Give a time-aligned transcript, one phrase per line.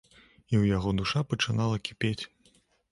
[0.51, 2.21] І ў яго душа пачынала кіпець.